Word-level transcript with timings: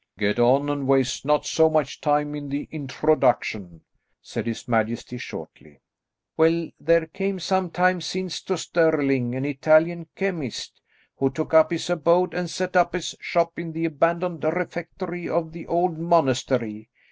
"Get 0.17 0.39
on, 0.39 0.67
and 0.67 0.87
waste 0.87 1.25
not 1.27 1.45
so 1.45 1.69
much 1.69 2.01
time 2.01 2.33
in 2.33 2.49
the 2.49 2.67
introduction," 2.71 3.81
said 4.19 4.47
his 4.47 4.67
majesty 4.67 5.19
shortly. 5.19 5.79
"Well, 6.35 6.71
there 6.79 7.05
came 7.05 7.37
some 7.39 7.69
time 7.69 8.01
since 8.01 8.41
to 8.45 8.57
Stirling, 8.57 9.35
an 9.35 9.45
Italian 9.45 10.07
chemist, 10.15 10.81
who 11.17 11.29
took 11.29 11.53
up 11.53 11.69
his 11.69 11.87
abode 11.87 12.33
and 12.33 12.49
set 12.49 12.75
up 12.75 12.93
his 12.93 13.13
shop 13.19 13.59
in 13.59 13.73
the 13.73 13.85
abandoned 13.85 14.43
refectory 14.43 15.29
of 15.29 15.51
the 15.51 15.67
old 15.67 15.99
Monastery. 15.99 16.89